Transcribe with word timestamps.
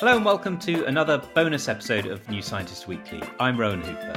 Hello 0.00 0.14
and 0.14 0.24
welcome 0.24 0.56
to 0.60 0.84
another 0.84 1.20
bonus 1.34 1.66
episode 1.66 2.06
of 2.06 2.28
New 2.28 2.40
Scientist 2.40 2.86
Weekly. 2.86 3.20
I'm 3.40 3.58
Rowan 3.58 3.82
Hooper. 3.82 4.12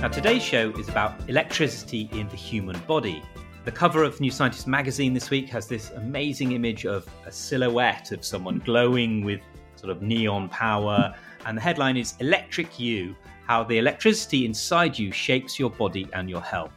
Now, 0.00 0.08
today's 0.08 0.42
show 0.42 0.70
is 0.78 0.88
about 0.88 1.20
electricity 1.28 2.08
in 2.12 2.26
the 2.30 2.36
human 2.36 2.78
body. 2.86 3.22
The 3.66 3.72
cover 3.72 4.04
of 4.04 4.22
New 4.22 4.30
Scientist 4.30 4.66
magazine 4.66 5.12
this 5.12 5.28
week 5.28 5.50
has 5.50 5.68
this 5.68 5.90
amazing 5.90 6.52
image 6.52 6.86
of 6.86 7.06
a 7.26 7.30
silhouette 7.30 8.10
of 8.10 8.24
someone 8.24 8.60
glowing 8.60 9.22
with 9.22 9.42
sort 9.76 9.90
of 9.90 10.00
neon 10.00 10.48
power, 10.48 11.14
and 11.44 11.58
the 11.58 11.62
headline 11.62 11.98
is 11.98 12.14
Electric 12.20 12.80
You 12.80 13.14
How 13.46 13.64
the 13.64 13.76
Electricity 13.76 14.46
Inside 14.46 14.98
You 14.98 15.12
Shapes 15.12 15.58
Your 15.58 15.68
Body 15.68 16.08
and 16.14 16.30
Your 16.30 16.40
Health. 16.40 16.72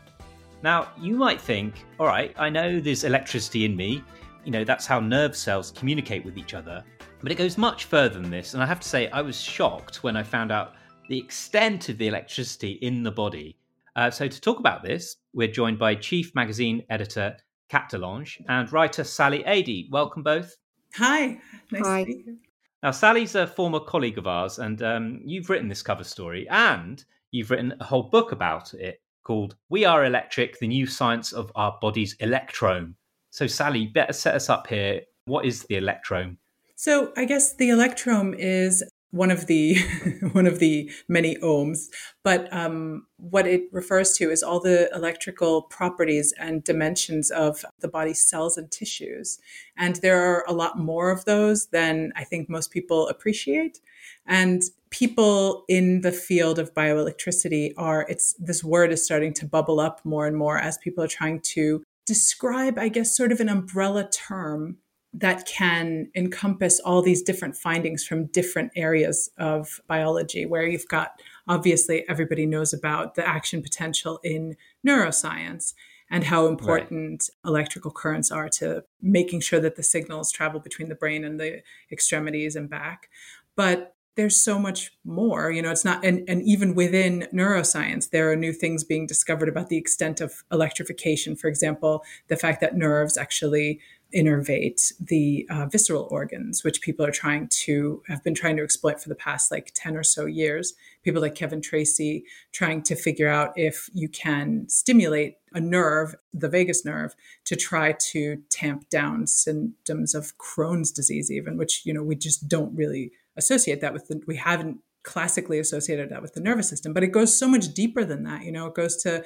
Now, 0.61 0.89
you 0.99 1.15
might 1.15 1.39
think, 1.39 1.85
all 2.01 2.07
right, 2.07 2.35
I 2.37 2.49
know 2.49 2.81
there's 2.81 3.05
electricity 3.05 3.63
in 3.63 3.77
me. 3.77 4.03
You 4.43 4.51
know, 4.51 4.63
that's 4.63 4.87
how 4.87 4.99
nerve 4.99 5.35
cells 5.35 5.71
communicate 5.71 6.25
with 6.25 6.37
each 6.37 6.53
other. 6.53 6.83
But 7.21 7.31
it 7.31 7.35
goes 7.35 7.57
much 7.57 7.85
further 7.85 8.19
than 8.19 8.31
this. 8.31 8.53
And 8.55 8.63
I 8.63 8.65
have 8.65 8.79
to 8.79 8.87
say, 8.87 9.07
I 9.09 9.21
was 9.21 9.39
shocked 9.39 10.03
when 10.03 10.17
I 10.17 10.23
found 10.23 10.51
out 10.51 10.73
the 11.09 11.17
extent 11.17 11.89
of 11.89 11.97
the 11.97 12.07
electricity 12.07 12.73
in 12.81 13.03
the 13.03 13.11
body. 13.11 13.57
Uh, 13.95 14.09
so, 14.09 14.27
to 14.27 14.41
talk 14.41 14.59
about 14.59 14.83
this, 14.83 15.17
we're 15.33 15.47
joined 15.47 15.77
by 15.77 15.93
Chief 15.93 16.33
Magazine 16.33 16.83
Editor 16.89 17.37
Kat 17.69 17.89
de 17.89 17.97
Lange 17.97 18.43
and 18.47 18.71
writer 18.71 19.03
Sally 19.03 19.43
Adee. 19.45 19.89
Welcome 19.91 20.23
both. 20.23 20.55
Hi. 20.95 21.39
Nice 21.71 21.85
Hi. 21.85 22.03
to 22.03 22.05
be 22.05 22.23
here. 22.23 22.35
Now, 22.81 22.91
Sally's 22.91 23.35
a 23.35 23.45
former 23.45 23.79
colleague 23.79 24.17
of 24.17 24.25
ours, 24.25 24.57
and 24.57 24.81
um, 24.81 25.21
you've 25.23 25.49
written 25.49 25.67
this 25.67 25.83
cover 25.83 26.03
story 26.03 26.49
and 26.49 27.03
you've 27.29 27.51
written 27.51 27.73
a 27.79 27.83
whole 27.83 28.03
book 28.03 28.31
about 28.31 28.73
it 28.73 29.01
called 29.23 29.55
We 29.69 29.85
Are 29.85 30.05
Electric 30.05 30.57
The 30.59 30.67
New 30.67 30.87
Science 30.87 31.31
of 31.31 31.51
Our 31.53 31.77
Body's 31.79 32.15
Electrome. 32.15 32.95
So, 33.31 33.47
Sally, 33.47 33.87
better 33.87 34.13
set 34.13 34.35
us 34.35 34.49
up 34.49 34.67
here. 34.67 35.01
What 35.25 35.45
is 35.45 35.63
the 35.63 35.77
electrome? 35.77 36.37
So, 36.75 37.13
I 37.15 37.25
guess 37.25 37.55
the 37.55 37.69
electrome 37.69 38.35
is 38.37 38.83
one 39.11 39.29
of 39.29 39.47
the 39.47 39.77
one 40.31 40.47
of 40.47 40.59
the 40.59 40.89
many 41.07 41.35
ohms 41.37 41.87
but 42.23 42.51
um, 42.53 43.05
what 43.17 43.45
it 43.45 43.63
refers 43.71 44.13
to 44.13 44.31
is 44.31 44.41
all 44.41 44.59
the 44.59 44.89
electrical 44.95 45.63
properties 45.63 46.33
and 46.39 46.63
dimensions 46.63 47.29
of 47.29 47.65
the 47.79 47.87
body's 47.87 48.21
cells 48.21 48.57
and 48.57 48.71
tissues 48.71 49.37
and 49.77 49.97
there 49.97 50.21
are 50.21 50.45
a 50.47 50.53
lot 50.53 50.79
more 50.79 51.11
of 51.11 51.25
those 51.25 51.67
than 51.67 52.11
i 52.15 52.23
think 52.23 52.49
most 52.49 52.71
people 52.71 53.07
appreciate 53.09 53.81
and 54.25 54.63
people 54.89 55.65
in 55.67 56.01
the 56.01 56.11
field 56.11 56.57
of 56.57 56.73
bioelectricity 56.73 57.73
are 57.77 58.05
it's 58.09 58.33
this 58.39 58.63
word 58.63 58.91
is 58.91 59.03
starting 59.03 59.33
to 59.33 59.45
bubble 59.45 59.79
up 59.79 59.99
more 60.05 60.25
and 60.25 60.37
more 60.37 60.57
as 60.57 60.77
people 60.77 61.03
are 61.03 61.07
trying 61.07 61.39
to 61.39 61.83
describe 62.05 62.77
i 62.77 62.87
guess 62.87 63.15
sort 63.15 63.31
of 63.31 63.39
an 63.39 63.49
umbrella 63.49 64.09
term 64.09 64.77
that 65.13 65.45
can 65.45 66.09
encompass 66.15 66.79
all 66.79 67.01
these 67.01 67.21
different 67.21 67.55
findings 67.55 68.03
from 68.03 68.27
different 68.27 68.71
areas 68.75 69.29
of 69.37 69.81
biology, 69.87 70.45
where 70.45 70.65
you've 70.65 70.87
got 70.87 71.21
obviously 71.47 72.07
everybody 72.07 72.45
knows 72.45 72.71
about 72.71 73.15
the 73.15 73.27
action 73.27 73.61
potential 73.61 74.19
in 74.23 74.55
neuroscience 74.87 75.73
and 76.09 76.25
how 76.25 76.47
important 76.47 77.29
right. 77.43 77.49
electrical 77.49 77.91
currents 77.91 78.31
are 78.31 78.49
to 78.49 78.83
making 79.01 79.41
sure 79.41 79.59
that 79.59 79.75
the 79.75 79.83
signals 79.83 80.31
travel 80.31 80.59
between 80.59 80.87
the 80.87 80.95
brain 80.95 81.25
and 81.25 81.39
the 81.39 81.61
extremities 81.91 82.55
and 82.55 82.69
back. 82.69 83.09
But 83.55 83.95
there's 84.15 84.39
so 84.39 84.59
much 84.59 84.91
more 85.05 85.51
you 85.51 85.61
know 85.61 85.71
it's 85.71 85.85
not 85.85 86.03
and, 86.03 86.27
and 86.27 86.41
even 86.43 86.75
within 86.75 87.27
neuroscience 87.33 88.09
there 88.09 88.31
are 88.31 88.35
new 88.35 88.53
things 88.53 88.83
being 88.83 89.07
discovered 89.07 89.49
about 89.49 89.69
the 89.69 89.77
extent 89.77 90.21
of 90.21 90.43
electrification 90.51 91.35
for 91.35 91.47
example 91.47 92.03
the 92.27 92.37
fact 92.37 92.61
that 92.61 92.75
nerves 92.75 93.17
actually 93.17 93.79
innervate 94.13 94.91
the 94.99 95.47
uh, 95.49 95.65
visceral 95.65 96.07
organs, 96.11 96.63
which 96.63 96.81
people 96.81 97.05
are 97.05 97.11
trying 97.11 97.47
to 97.47 98.01
have 98.07 98.23
been 98.23 98.35
trying 98.35 98.57
to 98.57 98.63
exploit 98.63 99.01
for 99.01 99.09
the 99.09 99.15
past 99.15 99.51
like 99.51 99.71
10 99.73 99.95
or 99.95 100.03
so 100.03 100.25
years. 100.25 100.73
People 101.03 101.21
like 101.21 101.35
Kevin 101.35 101.61
Tracey 101.61 102.25
trying 102.51 102.81
to 102.83 102.95
figure 102.95 103.27
out 103.27 103.53
if 103.55 103.89
you 103.93 104.09
can 104.09 104.67
stimulate 104.67 105.37
a 105.53 105.59
nerve, 105.59 106.15
the 106.33 106.49
vagus 106.49 106.85
nerve, 106.85 107.15
to 107.45 107.55
try 107.55 107.93
to 107.93 108.41
tamp 108.49 108.89
down 108.89 109.27
symptoms 109.27 110.13
of 110.13 110.37
Crohn's 110.37 110.91
disease, 110.91 111.31
even, 111.31 111.57
which, 111.57 111.85
you 111.85 111.93
know, 111.93 112.03
we 112.03 112.15
just 112.15 112.47
don't 112.47 112.75
really 112.75 113.11
associate 113.37 113.81
that 113.81 113.93
with 113.93 114.07
the, 114.07 114.21
we 114.27 114.35
haven't 114.35 114.79
classically 115.03 115.59
associated 115.59 116.09
that 116.09 116.21
with 116.21 116.33
the 116.33 116.41
nervous 116.41 116.69
system, 116.69 116.93
but 116.93 117.03
it 117.03 117.11
goes 117.11 117.37
so 117.37 117.47
much 117.47 117.73
deeper 117.73 118.03
than 118.03 118.23
that. 118.23 118.43
You 118.43 118.51
know, 118.51 118.67
it 118.67 118.75
goes 118.75 118.97
to 119.03 119.23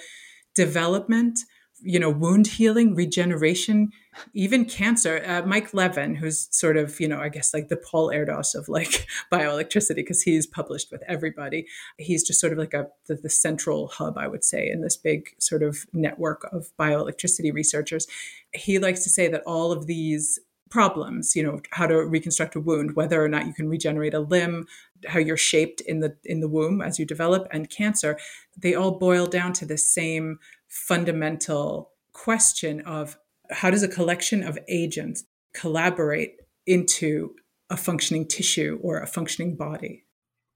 development 0.55 1.39
you 1.81 1.99
know, 1.99 2.09
wound 2.09 2.47
healing, 2.47 2.95
regeneration, 2.95 3.91
even 4.33 4.65
cancer. 4.65 5.21
Uh, 5.25 5.41
Mike 5.45 5.73
Levin, 5.73 6.15
who's 6.15 6.47
sort 6.51 6.77
of, 6.77 6.99
you 6.99 7.07
know, 7.07 7.19
I 7.19 7.29
guess 7.29 7.53
like 7.53 7.67
the 7.67 7.75
Paul 7.77 8.09
Erdos 8.09 8.55
of 8.55 8.69
like 8.69 9.05
bioelectricity, 9.31 9.95
because 9.95 10.21
he's 10.21 10.47
published 10.47 10.91
with 10.91 11.03
everybody. 11.07 11.67
He's 11.97 12.25
just 12.25 12.39
sort 12.39 12.53
of 12.53 12.59
like 12.59 12.73
a 12.73 12.87
the, 13.07 13.15
the, 13.15 13.29
central 13.29 13.89
hub, 13.89 14.17
I 14.17 14.27
would 14.27 14.43
say, 14.43 14.69
in 14.69 14.81
this 14.81 14.95
big 14.95 15.35
sort 15.39 15.63
of 15.63 15.85
network 15.91 16.47
of 16.51 16.69
bioelectricity 16.79 17.53
researchers. 17.53 18.07
He 18.53 18.79
likes 18.79 19.03
to 19.03 19.09
say 19.09 19.27
that 19.27 19.43
all 19.45 19.73
of 19.73 19.85
these 19.85 20.39
problems 20.69 21.35
you 21.35 21.43
know 21.43 21.59
how 21.71 21.85
to 21.85 21.95
reconstruct 22.05 22.55
a 22.55 22.59
wound 22.59 22.95
whether 22.95 23.23
or 23.23 23.29
not 23.29 23.45
you 23.45 23.53
can 23.53 23.69
regenerate 23.69 24.13
a 24.13 24.19
limb 24.19 24.65
how 25.07 25.19
you're 25.19 25.37
shaped 25.37 25.79
in 25.81 25.99
the 25.99 26.15
in 26.25 26.39
the 26.39 26.47
womb 26.47 26.81
as 26.81 26.97
you 26.97 27.05
develop 27.05 27.47
and 27.51 27.69
cancer 27.69 28.17
they 28.57 28.73
all 28.73 28.97
boil 28.97 29.27
down 29.27 29.53
to 29.53 29.65
the 29.65 29.77
same 29.77 30.39
fundamental 30.67 31.91
question 32.13 32.81
of 32.81 33.17
how 33.51 33.69
does 33.69 33.83
a 33.83 33.87
collection 33.87 34.41
of 34.41 34.57
agents 34.67 35.23
collaborate 35.53 36.35
into 36.65 37.35
a 37.69 37.77
functioning 37.77 38.27
tissue 38.27 38.79
or 38.81 38.99
a 38.99 39.07
functioning 39.07 39.55
body. 39.55 40.05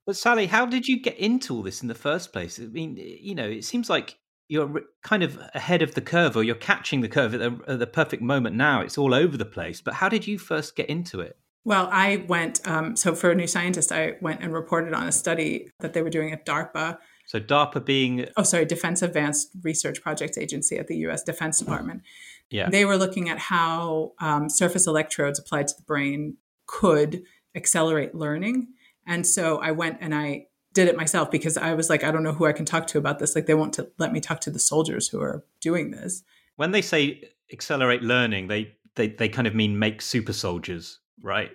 But 0.05 0.17
Sally, 0.17 0.47
how 0.47 0.65
did 0.65 0.87
you 0.87 1.01
get 1.01 1.17
into 1.17 1.55
all 1.55 1.63
this 1.63 1.81
in 1.81 1.87
the 1.87 1.95
first 1.95 2.33
place? 2.33 2.59
I 2.59 2.63
mean, 2.63 2.97
you 2.97 3.35
know, 3.35 3.47
it 3.47 3.63
seems 3.63 3.89
like 3.89 4.17
you're 4.49 4.81
kind 5.03 5.23
of 5.23 5.39
ahead 5.53 5.81
of 5.81 5.95
the 5.95 6.01
curve 6.01 6.35
or 6.35 6.43
you're 6.43 6.55
catching 6.55 6.99
the 6.99 7.07
curve 7.07 7.33
at 7.33 7.39
the, 7.39 7.71
at 7.71 7.79
the 7.79 7.87
perfect 7.87 8.21
moment 8.21 8.55
now. 8.55 8.81
It's 8.81 8.97
all 8.97 9.13
over 9.13 9.37
the 9.37 9.45
place. 9.45 9.79
But 9.79 9.93
how 9.95 10.09
did 10.09 10.27
you 10.27 10.37
first 10.37 10.75
get 10.75 10.89
into 10.89 11.21
it? 11.21 11.37
Well, 11.63 11.87
I 11.91 12.25
went, 12.27 12.65
um, 12.67 12.95
so 12.95 13.15
for 13.15 13.31
a 13.31 13.35
new 13.35 13.47
scientist, 13.47 13.91
I 13.91 14.15
went 14.21 14.41
and 14.41 14.53
reported 14.53 14.93
on 14.93 15.07
a 15.07 15.11
study 15.11 15.69
that 15.79 15.93
they 15.93 16.01
were 16.01 16.09
doing 16.09 16.33
at 16.33 16.45
DARPA 16.45 16.97
so 17.29 17.39
DARPA 17.39 17.85
being 17.85 18.25
oh 18.37 18.43
sorry, 18.43 18.65
Defense 18.65 19.03
Advanced 19.03 19.51
Research 19.61 20.01
Projects 20.01 20.35
Agency 20.35 20.79
at 20.79 20.87
the 20.87 20.97
U.S. 20.97 21.21
Defense 21.21 21.59
Department. 21.59 22.01
Yeah, 22.49 22.71
they 22.71 22.85
were 22.85 22.97
looking 22.97 23.29
at 23.29 23.37
how 23.37 24.13
um, 24.19 24.49
surface 24.49 24.87
electrodes 24.87 25.37
applied 25.37 25.67
to 25.67 25.75
the 25.77 25.83
brain 25.83 26.37
could 26.65 27.21
accelerate 27.53 28.15
learning, 28.15 28.69
and 29.05 29.27
so 29.27 29.59
I 29.59 29.69
went 29.69 29.99
and 30.01 30.15
I 30.15 30.47
did 30.79 30.87
it 30.87 30.95
myself 30.95 31.29
because 31.29 31.57
I 31.57 31.73
was 31.73 31.89
like, 31.89 32.05
I 32.05 32.11
don't 32.11 32.23
know 32.23 32.31
who 32.31 32.45
I 32.45 32.53
can 32.53 32.63
talk 32.63 32.87
to 32.87 32.97
about 32.97 33.19
this. 33.19 33.35
Like 33.35 33.47
they 33.47 33.53
won't 33.53 33.73
to 33.73 33.89
let 33.97 34.13
me 34.13 34.21
talk 34.21 34.39
to 34.41 34.49
the 34.49 34.59
soldiers 34.59 35.09
who 35.09 35.19
are 35.19 35.43
doing 35.59 35.91
this. 35.91 36.23
When 36.55 36.71
they 36.71 36.81
say 36.81 37.21
accelerate 37.51 38.01
learning, 38.01 38.47
they 38.47 38.75
they 38.95 39.09
they 39.09 39.27
kind 39.27 39.45
of 39.45 39.53
mean 39.53 39.77
make 39.77 40.01
super 40.01 40.31
soldiers, 40.31 40.99
right? 41.21 41.51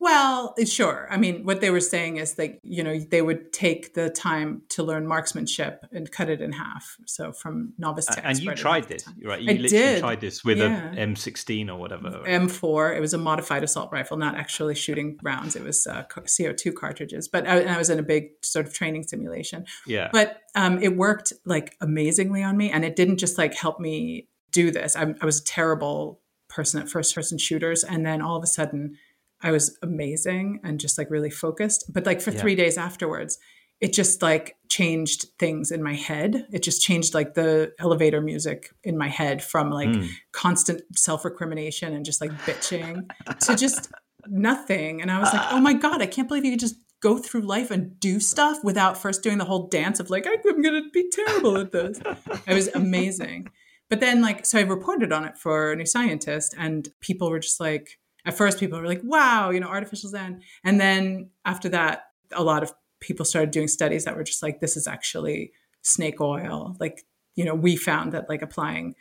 Well, 0.00 0.54
sure. 0.64 1.08
I 1.10 1.16
mean, 1.16 1.44
what 1.44 1.60
they 1.60 1.70
were 1.70 1.80
saying 1.80 2.18
is 2.18 2.34
that, 2.34 2.60
you 2.62 2.84
know, 2.84 3.00
they 3.00 3.20
would 3.20 3.52
take 3.52 3.94
the 3.94 4.10
time 4.10 4.62
to 4.70 4.84
learn 4.84 5.08
marksmanship 5.08 5.84
and 5.90 6.10
cut 6.10 6.30
it 6.30 6.40
in 6.40 6.52
half. 6.52 6.96
So 7.06 7.32
from 7.32 7.72
novice 7.78 8.06
to 8.06 8.24
And 8.24 8.38
you 8.38 8.54
tried 8.54 8.84
this, 8.84 9.04
right? 9.24 9.40
You 9.42 9.50
I 9.50 9.54
literally 9.54 9.68
did. 9.68 10.00
tried 10.00 10.20
this 10.20 10.44
with 10.44 10.58
yeah. 10.58 10.92
a 10.92 10.96
M16 10.96 11.68
or 11.68 11.76
whatever. 11.76 12.10
M4. 12.10 12.96
It 12.96 13.00
was 13.00 13.12
a 13.12 13.18
modified 13.18 13.64
assault 13.64 13.90
rifle, 13.90 14.16
not 14.16 14.36
actually 14.36 14.76
shooting 14.76 15.18
rounds. 15.22 15.56
It 15.56 15.64
was 15.64 15.84
uh, 15.86 16.04
CO2 16.08 16.74
cartridges. 16.76 17.26
But 17.26 17.48
I, 17.48 17.62
I, 17.62 17.76
was 17.76 17.90
in 17.90 17.98
a 17.98 18.04
big 18.04 18.30
sort 18.42 18.66
of 18.66 18.74
training 18.74 19.02
simulation. 19.02 19.66
Yeah. 19.84 20.10
But 20.12 20.42
um, 20.54 20.80
it 20.80 20.96
worked 20.96 21.32
like 21.44 21.76
amazingly 21.80 22.44
on 22.44 22.56
me. 22.56 22.70
And 22.70 22.84
it 22.84 22.94
didn't 22.94 23.18
just 23.18 23.36
like 23.36 23.54
help 23.54 23.80
me 23.80 24.28
do 24.52 24.70
this. 24.70 24.94
I, 24.94 25.14
I 25.20 25.26
was 25.26 25.40
a 25.40 25.44
terrible 25.44 26.20
person 26.48 26.80
at 26.80 26.88
first 26.88 27.16
person 27.16 27.36
shooters. 27.36 27.82
And 27.82 28.06
then 28.06 28.22
all 28.22 28.36
of 28.36 28.44
a 28.44 28.46
sudden, 28.46 28.96
I 29.42 29.50
was 29.50 29.78
amazing 29.82 30.60
and 30.64 30.80
just 30.80 30.98
like 30.98 31.10
really 31.10 31.30
focused. 31.30 31.92
But 31.92 32.06
like 32.06 32.20
for 32.20 32.30
yeah. 32.30 32.40
three 32.40 32.54
days 32.54 32.76
afterwards, 32.76 33.38
it 33.80 33.92
just 33.92 34.22
like 34.22 34.56
changed 34.68 35.26
things 35.38 35.70
in 35.70 35.82
my 35.82 35.94
head. 35.94 36.46
It 36.52 36.62
just 36.62 36.82
changed 36.82 37.14
like 37.14 37.34
the 37.34 37.72
elevator 37.78 38.20
music 38.20 38.70
in 38.82 38.98
my 38.98 39.08
head 39.08 39.42
from 39.42 39.70
like 39.70 39.88
mm. 39.88 40.08
constant 40.32 40.82
self 40.98 41.24
recrimination 41.24 41.94
and 41.94 42.04
just 42.04 42.20
like 42.20 42.32
bitching 42.42 43.08
to 43.40 43.56
just 43.56 43.92
nothing. 44.26 45.00
And 45.00 45.10
I 45.10 45.20
was 45.20 45.32
like, 45.32 45.52
oh 45.52 45.60
my 45.60 45.74
God, 45.74 46.02
I 46.02 46.06
can't 46.06 46.26
believe 46.26 46.44
you 46.44 46.52
could 46.52 46.60
just 46.60 46.76
go 47.00 47.18
through 47.18 47.42
life 47.42 47.70
and 47.70 47.98
do 48.00 48.18
stuff 48.18 48.58
without 48.64 48.98
first 48.98 49.22
doing 49.22 49.38
the 49.38 49.44
whole 49.44 49.68
dance 49.68 50.00
of 50.00 50.10
like, 50.10 50.26
I'm 50.26 50.62
going 50.62 50.82
to 50.82 50.90
be 50.90 51.08
terrible 51.10 51.56
at 51.58 51.70
this. 51.70 52.00
it 52.46 52.54
was 52.54 52.68
amazing. 52.74 53.48
But 53.88 54.00
then, 54.00 54.20
like, 54.20 54.44
so 54.44 54.58
I 54.58 54.62
reported 54.62 55.12
on 55.12 55.24
it 55.24 55.38
for 55.38 55.74
New 55.74 55.86
Scientist, 55.86 56.54
and 56.58 56.88
people 57.00 57.30
were 57.30 57.38
just 57.38 57.58
like, 57.58 57.98
at 58.28 58.36
first 58.36 58.60
people 58.60 58.78
were 58.78 58.86
like, 58.86 59.00
wow, 59.02 59.48
you 59.48 59.58
know, 59.58 59.68
artificial 59.68 60.10
Zen. 60.10 60.42
And 60.62 60.78
then 60.78 61.30
after 61.46 61.70
that, 61.70 62.02
a 62.32 62.44
lot 62.44 62.62
of 62.62 62.74
people 63.00 63.24
started 63.24 63.50
doing 63.50 63.68
studies 63.68 64.04
that 64.04 64.16
were 64.16 64.22
just 64.22 64.42
like, 64.42 64.60
this 64.60 64.76
is 64.76 64.86
actually 64.86 65.50
snake 65.80 66.20
oil. 66.20 66.76
Like, 66.78 67.06
you 67.36 67.44
know, 67.46 67.54
we 67.54 67.74
found 67.74 68.12
that 68.12 68.28
like 68.28 68.42
applying 68.42 68.94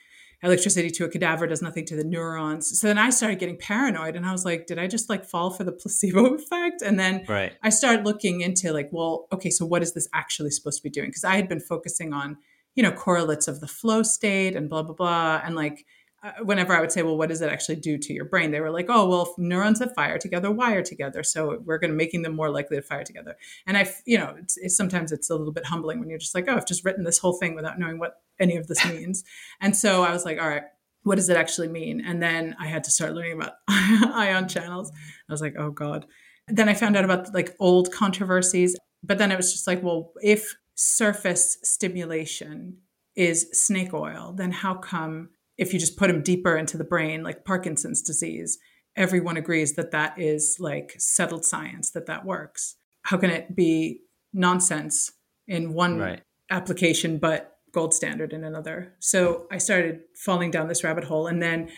electricity 0.44 0.90
to 0.92 1.04
a 1.04 1.10
cadaver 1.10 1.46
does 1.46 1.62
nothing 1.62 1.84
to 1.88 1.98
the 1.98 2.06
neurons. 2.06 2.80
So 2.80 2.88
then 2.88 2.98
I 2.98 3.10
started 3.10 3.38
getting 3.38 3.58
paranoid 3.58 4.16
and 4.16 4.26
I 4.26 4.32
was 4.32 4.46
like, 4.46 4.66
did 4.66 4.80
I 4.80 4.88
just 4.88 5.10
like 5.10 5.26
fall 5.26 5.50
for 5.50 5.66
the 5.66 5.74
placebo 5.74 6.26
effect? 6.36 6.82
And 6.82 6.98
then 6.98 7.26
right. 7.28 7.52
I 7.62 7.70
started 7.70 8.06
looking 8.06 8.40
into 8.40 8.72
like, 8.72 8.88
well, 8.94 9.28
okay, 9.34 9.50
so 9.50 9.66
what 9.66 9.84
is 9.84 9.94
this 9.94 10.08
actually 10.14 10.52
supposed 10.52 10.78
to 10.78 10.84
be 10.84 10.90
doing? 10.90 11.10
Because 11.10 11.26
I 11.26 11.36
had 11.36 11.50
been 11.50 11.60
focusing 11.60 12.14
on, 12.14 12.38
you 12.76 12.84
know, 12.84 12.94
correlates 12.94 13.50
of 13.50 13.60
the 13.60 13.68
flow 13.68 14.04
state 14.04 14.56
and 14.56 14.70
blah, 14.70 14.84
blah, 14.84 14.96
blah. 14.96 15.42
And 15.44 15.54
like, 15.54 15.84
Uh, 16.24 16.32
whenever 16.42 16.76
I 16.76 16.82
would 16.82 16.92
say, 16.92 17.04
well, 17.04 17.16
what 17.16 17.30
does 17.30 17.42
it 17.42 17.52
actually 17.52 17.76
do 17.76 17.96
to 18.00 18.12
your 18.12 18.26
brain? 18.26 18.50
They 18.50 18.60
were 18.60 18.72
like, 18.72 18.88
oh, 18.90 19.08
well, 19.08 19.36
neurons 19.38 19.78
that 19.80 19.94
fire 19.94 20.18
together 20.18 20.50
wire 20.50 20.82
together. 20.82 21.22
So 21.22 21.62
we're 21.64 21.78
going 21.78 21.92
to 21.92 21.96
making 21.96 22.24
them 22.24 22.36
more 22.36 22.50
likely 22.50 22.76
to 22.76 22.82
fire 22.82 23.04
together. 23.04 23.38
And 23.68 23.78
I, 23.78 23.94
you 24.06 24.18
know, 24.18 24.36
it's, 24.40 24.58
it's, 24.58 24.76
sometimes 24.76 25.12
it's 25.12 25.30
a 25.30 25.36
little 25.36 25.54
bit 25.54 25.66
humbling 25.66 26.00
when 26.00 26.10
you're 26.10 26.18
just 26.18 26.34
like, 26.34 26.46
oh, 26.48 26.56
I've 26.56 26.66
just 26.66 26.84
written 26.84 27.04
this 27.04 27.20
whole 27.20 27.34
thing 27.34 27.54
without 27.54 27.78
knowing 27.78 28.00
what 28.00 28.22
any 28.40 28.58
of 28.58 28.66
this 28.66 28.84
means. 28.86 29.24
and 29.62 29.78
so 29.78 30.04
I 30.04 30.12
was 30.12 30.26
like, 30.26 30.40
all 30.42 30.50
right, 30.50 30.64
what 31.04 31.16
does 31.16 31.30
it 31.30 31.38
actually 31.38 31.68
mean? 31.68 32.02
And 32.04 32.22
then 32.22 32.56
I 32.60 32.66
had 32.66 32.84
to 32.86 32.92
start 32.92 33.14
learning 33.14 33.34
about 33.34 33.54
ion 33.70 34.48
channels. 34.48 34.92
I 35.30 35.32
was 35.32 35.42
like, 35.42 35.56
oh 35.58 35.70
God. 35.70 36.08
Then 36.48 36.68
I 36.68 36.74
found 36.74 36.98
out 36.98 37.06
about 37.06 37.34
like 37.34 37.56
old 37.60 37.92
controversies. 37.92 38.76
But 39.04 39.20
then 39.20 39.32
it 39.32 39.38
was 39.38 39.52
just 39.52 39.68
like, 39.68 39.84
well, 39.84 40.14
if 40.22 40.56
surface 40.74 41.58
stimulation 41.64 42.78
is 43.16 43.50
snake 43.52 43.94
oil, 43.94 44.34
then 44.36 44.52
how 44.52 44.76
come 44.76 45.30
if 45.58 45.74
you 45.74 45.80
just 45.80 45.98
put 45.98 46.08
them 46.08 46.22
deeper 46.22 46.56
into 46.56 46.78
the 46.78 46.84
brain, 46.84 47.24
like 47.24 47.46
Parkinson's 47.46 48.02
disease, 48.02 48.60
everyone 48.96 49.38
agrees 49.38 49.74
that 49.74 49.92
that 49.92 50.20
is 50.20 50.58
like 50.60 50.96
settled 50.98 51.46
science, 51.46 51.92
that 51.92 52.06
that 52.08 52.26
works? 52.26 52.76
How 53.04 53.18
can 53.18 53.30
it 53.30 53.56
be 53.56 54.02
nonsense 54.34 55.12
in 55.48 55.74
one 55.74 55.98
right. 55.98 56.22
application, 56.50 57.18
but 57.18 57.58
gold 57.72 57.94
standard 57.94 58.34
in 58.34 58.44
another. 58.44 58.94
So 59.00 59.46
I 59.52 59.58
started 59.58 60.02
falling 60.16 60.52
down 60.52 60.68
this 60.68 60.84
rabbit 60.84 61.04
hole. 61.04 61.28
And 61.28 61.42
then 61.42 61.70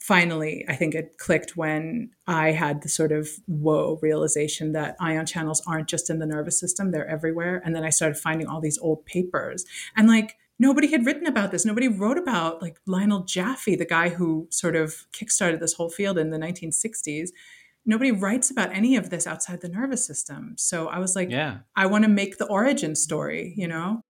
finally, 0.00 0.64
I 0.68 0.74
think 0.74 0.94
it 0.94 1.16
clicked 1.18 1.56
when 1.56 2.10
I 2.26 2.52
had 2.52 2.82
the 2.82 2.88
sort 2.88 3.12
of 3.12 3.28
whoa 3.46 3.98
realization 4.02 4.72
that 4.72 4.96
ion 5.00 5.26
channels 5.26 5.62
aren't 5.66 5.88
just 5.88 6.10
in 6.10 6.18
the 6.18 6.26
nervous 6.26 6.58
system, 6.58 6.90
they're 6.90 7.06
everywhere. 7.08 7.62
And 7.64 7.74
then 7.74 7.84
I 7.84 7.90
started 7.90 8.16
finding 8.16 8.46
all 8.46 8.60
these 8.60 8.78
old 8.78 9.04
papers. 9.06 9.64
And 9.96 10.08
like, 10.08 10.36
nobody 10.58 10.90
had 10.90 11.06
written 11.06 11.26
about 11.26 11.50
this. 11.50 11.64
Nobody 11.64 11.88
wrote 11.88 12.18
about 12.18 12.62
like 12.62 12.78
Lionel 12.86 13.24
Jaffe, 13.24 13.76
the 13.76 13.84
guy 13.84 14.10
who 14.10 14.48
sort 14.50 14.76
of 14.76 15.06
kickstarted 15.12 15.60
this 15.60 15.74
whole 15.74 15.90
field 15.90 16.18
in 16.18 16.30
the 16.30 16.38
1960s. 16.38 17.30
Nobody 17.86 18.12
writes 18.12 18.50
about 18.50 18.74
any 18.74 18.96
of 18.96 19.10
this 19.10 19.26
outside 19.26 19.60
the 19.60 19.68
nervous 19.68 20.06
system. 20.06 20.54
So 20.56 20.88
I 20.88 20.98
was 20.98 21.14
like, 21.14 21.30
yeah. 21.30 21.58
I 21.76 21.86
want 21.86 22.04
to 22.04 22.10
make 22.10 22.38
the 22.38 22.46
origin 22.46 22.96
story, 22.96 23.52
you 23.56 23.68
know? 23.68 24.00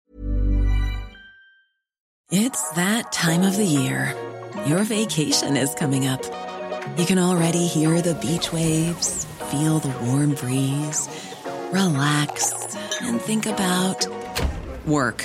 It's 2.30 2.70
that 2.72 3.12
time 3.12 3.42
of 3.42 3.56
the 3.56 3.64
year. 3.64 4.14
Your 4.66 4.84
vacation 4.84 5.56
is 5.56 5.74
coming 5.74 6.06
up. 6.06 6.24
You 6.96 7.04
can 7.04 7.18
already 7.18 7.66
hear 7.66 8.00
the 8.00 8.14
beach 8.14 8.52
waves, 8.52 9.24
feel 9.50 9.80
the 9.80 9.88
warm 10.06 10.34
breeze, 10.34 11.08
relax, 11.72 12.76
and 13.02 13.20
think 13.20 13.46
about 13.46 14.06
work. 14.86 15.24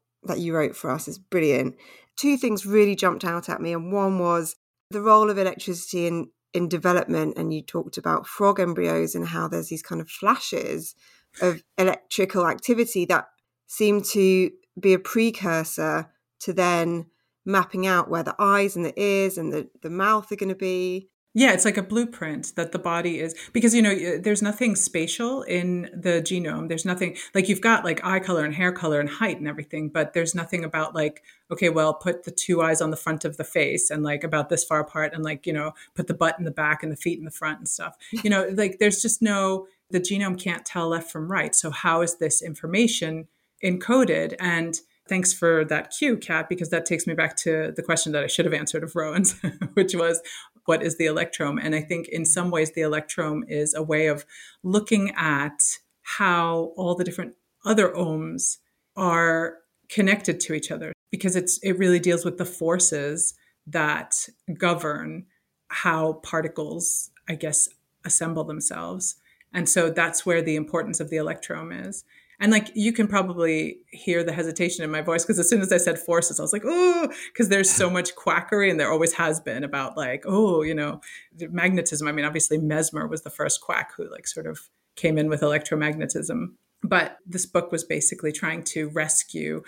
that 0.23 0.39
you 0.39 0.55
wrote 0.55 0.75
for 0.75 0.91
us. 0.91 1.07
is 1.07 1.17
brilliant. 1.17 1.75
Two 2.15 2.37
things 2.37 2.65
really 2.65 2.95
jumped 2.95 3.23
out 3.23 3.49
at 3.49 3.61
me, 3.61 3.73
and 3.73 3.91
one 3.91 4.19
was 4.19 4.55
the 4.89 5.01
role 5.01 5.29
of 5.29 5.37
electricity 5.37 6.07
in, 6.07 6.29
in 6.53 6.67
development. 6.67 7.37
And 7.37 7.53
you 7.53 7.61
talked 7.61 7.97
about 7.97 8.27
frog 8.27 8.59
embryos 8.59 9.15
and 9.15 9.27
how 9.27 9.47
there's 9.47 9.69
these 9.69 9.81
kind 9.81 10.01
of 10.01 10.09
flashes 10.09 10.95
of 11.41 11.63
electrical 11.77 12.45
activity 12.45 13.05
that 13.05 13.27
seem 13.67 14.01
to 14.01 14.51
be 14.79 14.93
a 14.93 14.99
precursor 14.99 16.11
to 16.41 16.53
then 16.53 17.05
mapping 17.45 17.87
out 17.87 18.09
where 18.09 18.23
the 18.23 18.35
eyes 18.37 18.75
and 18.75 18.85
the 18.85 18.99
ears 19.01 19.37
and 19.37 19.51
the, 19.51 19.69
the 19.81 19.89
mouth 19.89 20.31
are 20.31 20.35
going 20.35 20.49
to 20.49 20.55
be. 20.55 21.09
Yeah, 21.33 21.53
it's 21.53 21.63
like 21.63 21.77
a 21.77 21.83
blueprint 21.83 22.55
that 22.55 22.73
the 22.73 22.79
body 22.79 23.19
is 23.19 23.35
because 23.53 23.73
you 23.73 23.81
know 23.81 24.17
there's 24.17 24.41
nothing 24.41 24.75
spatial 24.75 25.43
in 25.43 25.89
the 25.93 26.21
genome. 26.21 26.67
There's 26.67 26.83
nothing 26.83 27.15
like 27.33 27.47
you've 27.47 27.61
got 27.61 27.85
like 27.85 28.03
eye 28.03 28.19
color 28.19 28.43
and 28.43 28.53
hair 28.53 28.73
color 28.73 28.99
and 28.99 29.09
height 29.09 29.37
and 29.37 29.47
everything, 29.47 29.87
but 29.87 30.13
there's 30.13 30.35
nothing 30.35 30.65
about 30.65 30.93
like 30.93 31.23
okay, 31.51 31.69
well, 31.69 31.93
put 31.93 32.23
the 32.23 32.31
two 32.31 32.61
eyes 32.61 32.81
on 32.81 32.91
the 32.91 32.97
front 32.97 33.25
of 33.25 33.37
the 33.37 33.43
face 33.43 33.89
and 33.89 34.03
like 34.03 34.23
about 34.23 34.49
this 34.49 34.63
far 34.63 34.79
apart 34.79 35.13
and 35.13 35.23
like, 35.23 35.45
you 35.45 35.51
know, 35.51 35.73
put 35.95 36.07
the 36.07 36.13
butt 36.13 36.39
in 36.39 36.45
the 36.45 36.51
back 36.51 36.81
and 36.81 36.91
the 36.91 36.97
feet 36.97 37.19
in 37.19 37.25
the 37.25 37.31
front 37.31 37.59
and 37.59 37.67
stuff. 37.67 37.97
You 38.11 38.29
know, 38.29 38.47
like 38.53 38.79
there's 38.79 39.01
just 39.01 39.21
no 39.21 39.67
the 39.89 39.99
genome 39.99 40.39
can't 40.39 40.65
tell 40.65 40.89
left 40.89 41.11
from 41.11 41.29
right. 41.29 41.53
So 41.53 41.69
how 41.69 42.01
is 42.01 42.15
this 42.15 42.41
information 42.41 43.27
encoded 43.63 44.35
and 44.39 44.79
thanks 45.09 45.33
for 45.33 45.65
that 45.65 45.91
cue, 45.91 46.15
Kat, 46.15 46.47
because 46.47 46.69
that 46.69 46.85
takes 46.85 47.05
me 47.05 47.13
back 47.13 47.35
to 47.35 47.73
the 47.75 47.83
question 47.83 48.13
that 48.13 48.23
I 48.23 48.27
should 48.27 48.45
have 48.45 48.53
answered 48.53 48.81
of 48.81 48.95
Rowan's, 48.95 49.33
which 49.73 49.93
was, 49.93 50.21
what 50.71 50.81
is 50.81 50.95
the 50.95 51.05
electrome? 51.05 51.57
And 51.57 51.75
I 51.75 51.81
think 51.81 52.07
in 52.07 52.23
some 52.23 52.49
ways, 52.49 52.71
the 52.71 52.79
electrome 52.79 53.43
is 53.49 53.73
a 53.73 53.83
way 53.83 54.07
of 54.07 54.25
looking 54.63 55.11
at 55.17 55.59
how 56.01 56.71
all 56.77 56.95
the 56.95 57.03
different 57.03 57.35
other 57.65 57.89
ohms 57.89 58.59
are 58.95 59.57
connected 59.89 60.39
to 60.39 60.53
each 60.53 60.71
other 60.71 60.93
because 61.11 61.35
it's 61.35 61.59
it 61.61 61.77
really 61.77 61.99
deals 61.99 62.23
with 62.23 62.37
the 62.37 62.45
forces 62.45 63.33
that 63.67 64.29
govern 64.57 65.25
how 65.67 66.13
particles 66.23 67.11
i 67.27 67.35
guess 67.35 67.67
assemble 68.05 68.45
themselves 68.45 69.17
and 69.53 69.67
so 69.67 69.89
that's 69.89 70.25
where 70.25 70.41
the 70.41 70.55
importance 70.55 71.01
of 71.01 71.09
the 71.09 71.17
electrome 71.17 71.71
is 71.71 72.05
and 72.41 72.51
like 72.51 72.71
you 72.73 72.91
can 72.91 73.07
probably 73.07 73.77
hear 73.91 74.23
the 74.23 74.33
hesitation 74.33 74.83
in 74.83 74.89
my 74.89 75.01
voice 75.01 75.23
because 75.23 75.37
as 75.37 75.47
soon 75.47 75.61
as 75.61 75.71
I 75.71 75.77
said 75.77 75.99
forces, 75.99 76.39
I 76.39 76.43
was 76.43 76.51
like, 76.51 76.63
oh, 76.65 77.07
because 77.31 77.49
there's 77.49 77.69
so 77.69 77.87
much 77.97 78.15
quackery 78.15 78.71
and 78.71 78.79
there 78.79 78.91
always 78.91 79.13
has 79.13 79.39
been 79.39 79.63
about 79.63 79.95
like, 79.95 80.23
oh, 80.25 80.63
you 80.63 80.73
know, 80.73 81.01
magnetism. 81.39 82.07
I 82.07 82.11
mean, 82.11 82.25
obviously 82.25 82.57
Mesmer 82.57 83.07
was 83.07 83.21
the 83.21 83.29
first 83.29 83.61
quack 83.61 83.91
who 83.95 84.09
like 84.09 84.27
sort 84.27 84.47
of 84.47 84.59
came 84.95 85.19
in 85.19 85.29
with 85.29 85.41
electromagnetism. 85.41 86.53
But 86.83 87.19
this 87.27 87.45
book 87.45 87.71
was 87.71 87.83
basically 87.83 88.31
trying 88.31 88.63
to 88.63 88.89
rescue 88.89 89.61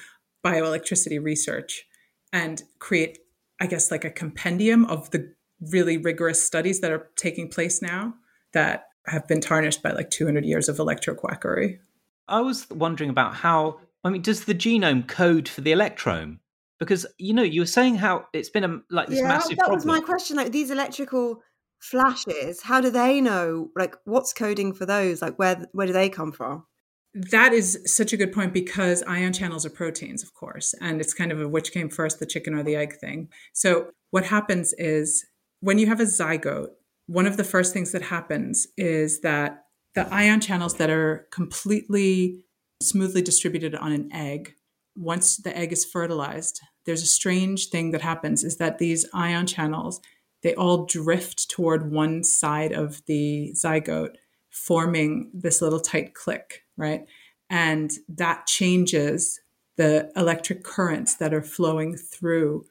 bioelectricity 0.43 1.23
research 1.23 1.85
and 2.33 2.63
create, 2.79 3.19
I 3.61 3.67
guess, 3.67 3.91
like 3.91 4.03
a 4.03 4.09
compendium 4.09 4.85
of 4.85 5.11
the 5.11 5.31
really 5.61 5.97
rigorous 5.97 6.43
studies 6.43 6.81
that 6.81 6.91
are 6.91 7.11
taking 7.17 7.49
place 7.49 7.83
now 7.83 8.15
that 8.53 8.87
have 9.05 9.27
been 9.27 9.41
tarnished 9.41 9.83
by 9.83 9.91
like 9.91 10.09
200 10.09 10.43
years 10.43 10.67
of 10.67 10.77
electroquackery. 10.77 11.77
I 12.27 12.41
was 12.41 12.69
wondering 12.69 13.09
about 13.09 13.35
how. 13.35 13.79
I 14.03 14.09
mean, 14.09 14.21
does 14.21 14.45
the 14.45 14.55
genome 14.55 15.07
code 15.07 15.47
for 15.47 15.61
the 15.61 15.71
electrome? 15.71 16.39
Because 16.79 17.05
you 17.17 17.33
know, 17.33 17.43
you 17.43 17.61
were 17.61 17.67
saying 17.67 17.95
how 17.95 18.25
it's 18.33 18.49
been 18.49 18.63
a 18.63 18.81
like 18.89 19.07
this 19.07 19.19
yeah, 19.19 19.27
massive. 19.27 19.57
That 19.57 19.67
problem. 19.67 19.77
was 19.77 19.85
my 19.85 19.99
question. 20.01 20.37
Like 20.37 20.51
these 20.51 20.71
electrical 20.71 21.41
flashes, 21.79 22.61
how 22.61 22.79
do 22.79 22.89
they 22.89 23.19
know? 23.21 23.69
Like, 23.75 23.95
what's 24.05 24.33
coding 24.33 24.73
for 24.73 24.85
those? 24.85 25.21
Like, 25.21 25.37
where 25.37 25.67
where 25.73 25.87
do 25.87 25.93
they 25.93 26.09
come 26.09 26.31
from? 26.31 26.65
That 27.13 27.53
is 27.53 27.79
such 27.85 28.11
a 28.11 28.17
good 28.17 28.33
point 28.33 28.53
because 28.53 29.03
ion 29.03 29.33
channels 29.33 29.65
are 29.65 29.69
proteins, 29.69 30.23
of 30.23 30.33
course, 30.33 30.73
and 30.81 30.99
it's 30.99 31.13
kind 31.13 31.31
of 31.31 31.39
a 31.39 31.47
which 31.47 31.71
came 31.71 31.89
first, 31.89 32.19
the 32.19 32.25
chicken 32.25 32.55
or 32.55 32.63
the 32.63 32.75
egg 32.75 32.95
thing. 32.99 33.29
So 33.53 33.91
what 34.09 34.25
happens 34.25 34.73
is 34.77 35.25
when 35.59 35.77
you 35.77 35.87
have 35.87 35.99
a 35.99 36.05
zygote, 36.05 36.69
one 37.05 37.27
of 37.27 37.37
the 37.37 37.43
first 37.43 37.73
things 37.73 37.91
that 37.91 38.01
happens 38.01 38.67
is 38.77 39.21
that 39.21 39.62
the 39.95 40.11
ion 40.13 40.41
channels 40.41 40.75
that 40.75 40.89
are 40.89 41.27
completely 41.31 42.45
smoothly 42.81 43.21
distributed 43.21 43.75
on 43.75 43.91
an 43.91 44.11
egg, 44.11 44.55
once 44.95 45.37
the 45.37 45.55
egg 45.57 45.71
is 45.71 45.85
fertilized, 45.85 46.61
there's 46.85 47.03
a 47.03 47.07
strange 47.07 47.69
thing 47.69 47.91
that 47.91 48.01
happens 48.01 48.43
is 48.43 48.57
that 48.57 48.77
these 48.77 49.05
ion 49.13 49.47
channels, 49.47 50.01
they 50.41 50.53
all 50.55 50.85
drift 50.85 51.49
toward 51.49 51.91
one 51.91 52.23
side 52.23 52.71
of 52.71 53.01
the 53.05 53.53
zygote, 53.55 54.15
forming 54.49 55.31
this 55.33 55.61
little 55.61 55.79
tight 55.79 56.13
click, 56.13 56.63
right? 56.77 57.05
And 57.49 57.91
that 58.09 58.45
changes 58.45 59.39
the 59.77 60.11
electric 60.15 60.63
currents 60.63 61.15
that 61.15 61.33
are 61.33 61.41
flowing 61.41 61.95
through 61.95 62.65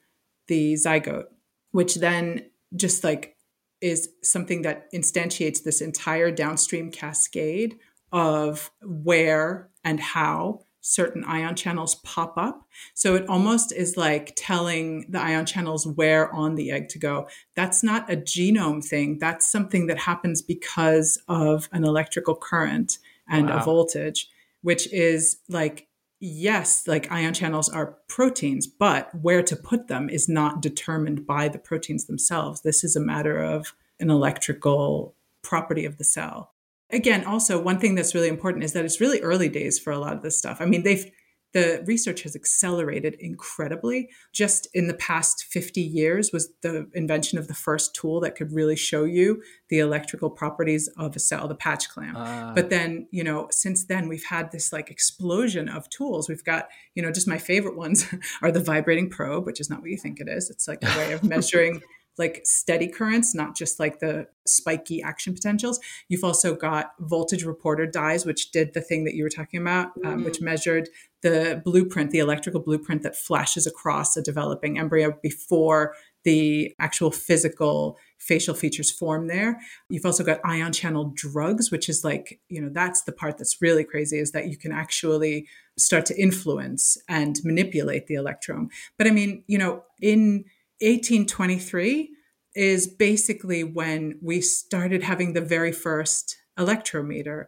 the 0.47 0.75
zygote, 0.75 1.27
which 1.71 1.97
then 1.97 2.45
just 2.77 3.03
like 3.03 3.37
is 3.83 4.09
something 4.23 4.63
that 4.63 4.91
instantiates 4.93 5.63
this 5.63 5.81
entire 5.81 6.31
downstream 6.31 6.91
cascade 6.91 7.79
of 8.13 8.71
where 8.83 9.69
and 9.85 9.99
how 10.01 10.61
certain 10.83 11.25
ion 11.25 11.55
channels 11.55 11.95
pop 11.97 12.35
up. 12.37 12.67
So 12.95 13.15
it 13.15 13.29
almost 13.29 13.73
is 13.73 13.97
like 13.97 14.35
telling 14.37 15.07
the 15.09 15.21
ion 15.21 15.47
channels 15.47 15.87
where 15.87 16.33
on 16.35 16.57
the 16.57 16.71
egg 16.73 16.89
to 16.91 16.99
go. 16.99 17.29
That's 17.55 17.83
not 17.83 18.11
a 18.11 18.17
genome 18.17 18.85
thing. 18.85 19.19
That's 19.19 19.51
something 19.51 19.87
that 19.87 19.99
happens 19.99 20.43
because 20.43 21.23
of 21.29 21.69
an 21.73 21.85
electrical 21.85 22.35
current 22.35 22.99
and 23.29 23.49
wow. 23.49 23.59
a 23.59 23.65
voltage, 23.65 24.29
which 24.63 24.93
is 24.93 25.39
like, 25.49 25.87
yes, 26.23 26.87
like 26.87 27.11
ion 27.13 27.35
channels 27.35 27.69
are 27.69 27.99
proteins, 28.09 28.67
but 28.67 29.15
where 29.15 29.43
to 29.43 29.57
put 29.57 29.89
them 29.89 30.09
is 30.09 30.29
not 30.29 30.63
determined 30.63 31.27
by 31.27 31.49
the 31.49 31.59
proteins 31.59 32.07
themselves. 32.07 32.63
This 32.63 32.85
is 32.85 32.97
a 32.97 33.01
matter 33.01 33.43
of 33.43 33.75
an 34.01 34.11
electrical 34.11 35.15
property 35.43 35.85
of 35.85 35.99
the 35.99 36.05
cell 36.05 36.53
again, 36.93 37.25
also 37.25 37.61
one 37.61 37.79
thing 37.79 37.95
that's 37.95 38.15
really 38.15 38.29
important 38.29 38.63
is 38.65 38.75
that 38.75 38.85
it's 38.85 39.01
really 39.01 39.21
early 39.21 39.49
days 39.49 39.79
for 39.79 39.93
a 39.93 39.99
lot 39.99 40.13
of 40.13 40.23
this 40.23 40.37
stuff. 40.37 40.59
I 40.61 40.67
mean, 40.67 40.83
they've 40.83 41.11
the 41.53 41.83
research 41.87 42.23
has 42.23 42.35
accelerated 42.35 43.15
incredibly. 43.21 44.09
Just 44.33 44.69
in 44.75 44.87
the 44.87 44.95
past 44.95 45.45
50 45.45 45.81
years 45.81 46.33
was 46.33 46.51
the 46.63 46.89
invention 46.95 47.39
of 47.39 47.49
the 47.49 47.55
first 47.55 47.95
tool 47.95 48.21
that 48.21 48.37
could 48.37 48.53
really 48.53 48.77
show 48.77 49.05
you 49.05 49.43
the 49.69 49.79
electrical 49.79 50.31
properties 50.31 50.89
of 50.97 51.15
a 51.15 51.19
cell, 51.19 51.49
the 51.49 51.55
patch 51.55 51.89
clamp. 51.89 52.17
Uh. 52.17 52.53
But 52.55 52.71
then, 52.71 53.07
you 53.11 53.25
know, 53.25 53.49
since 53.51 53.85
then 53.85 54.09
we've 54.09 54.25
had 54.25 54.51
this 54.53 54.73
like 54.73 54.91
explosion 54.91 55.69
of 55.69 55.89
tools. 55.91 56.29
We've 56.29 56.45
got, 56.45 56.69
you 56.95 57.03
know, 57.03 57.13
just 57.13 57.29
my 57.29 57.39
favorite 57.39 57.77
ones 57.77 58.07
are 58.43 58.51
the 58.51 58.61
vibrating 58.61 59.11
probe, 59.11 59.47
which 59.47 59.61
is 59.61 59.69
not 59.69 59.81
what 59.81 59.91
you 59.91 59.99
think 59.99 60.21
it 60.21 60.29
is. 60.29 60.51
It's 60.51 60.67
like 60.67 60.83
a 60.83 60.99
way 60.99 61.13
of 61.13 61.23
measuring 61.23 61.83
like 62.19 62.43
steady 62.45 62.89
currents, 62.89 63.35
not 63.35 63.57
just 63.57 63.81
like 63.81 64.01
the 64.01 64.27
spiky 64.47 65.03
action 65.03 65.35
potentials. 65.35 65.81
You've 66.09 66.25
also 66.25 66.55
got 66.55 66.93
voltage 67.01 67.45
reporter 67.45 67.87
dyes, 67.87 68.27
which 68.27 68.51
did 68.51 68.75
the 68.75 68.81
thing 68.81 69.05
that 69.05 69.15
you 69.15 69.23
were 69.23 69.31
talking 69.31 69.61
about, 69.61 69.89
um, 70.05 70.17
mm-hmm. 70.17 70.25
which 70.25 70.41
measured 70.41 70.89
the 71.23 71.63
blueprint, 71.65 72.11
the 72.11 72.19
electrical 72.19 72.61
blueprint 72.61 73.03
that 73.03 73.17
flashes 73.17 73.67
across 73.67 74.17
a 74.17 74.23
developing 74.23 74.79
embryo 74.79 75.17
before 75.23 75.95
the 76.25 76.75
actual 76.79 77.11
physical 77.11 77.97
facial 78.19 78.55
features 78.55 78.91
form 78.91 79.27
there. 79.27 79.59
You've 79.89 80.07
also 80.07 80.23
got 80.23 80.41
ion 80.45 80.73
channel 80.73 81.13
drugs, 81.15 81.71
which 81.71 81.89
is 81.89 82.05
like, 82.05 82.41
you 82.49 82.61
know, 82.61 82.71
that's 82.73 83.03
the 83.03 83.13
part 83.13 83.39
that's 83.39 83.61
really 83.61 83.85
crazy 83.85 84.19
is 84.19 84.31
that 84.33 84.49
you 84.49 84.57
can 84.57 84.73
actually 84.73 85.49
start 85.77 86.07
to 86.07 86.21
influence 86.21 86.97
and 87.09 87.37
manipulate 87.43 88.07
the 88.07 88.15
electrome. 88.15 88.69
But 88.99 89.09
I 89.09 89.11
mean, 89.11 89.43
you 89.49 89.59
know, 89.59 89.83
in 90.01 90.45
1823 90.83 92.11
is 92.55 92.87
basically 92.87 93.65
when 93.65 94.19
we 94.21 94.41
started 94.41 95.03
having 95.03 95.33
the 95.33 95.41
very 95.41 95.73
first 95.73 96.37
electrometer. 96.59 97.47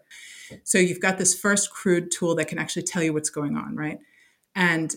So 0.63 0.79
you've 0.79 1.01
got 1.01 1.19
this 1.19 1.39
first 1.39 1.71
crude 1.71 2.11
tool 2.11 2.35
that 2.37 2.49
can 2.49 2.59
actually 2.59 2.85
tell 2.85 3.03
you 3.03 3.13
what's 3.13 3.31
going 3.31 3.57
on, 3.57 3.77
right? 3.77 3.99
And 4.55 4.95